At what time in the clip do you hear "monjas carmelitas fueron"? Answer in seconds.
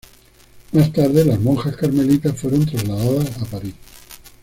1.39-2.65